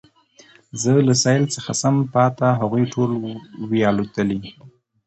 زه 0.81 0.91
له 1.07 1.13
سېل 1.23 1.43
څخه 1.55 1.71
سم 1.81 1.95
پاته 2.13 2.47
هغوی 2.61 2.83
ټول 2.93 3.11
وي 3.69 3.81
الوتلي 3.91 4.39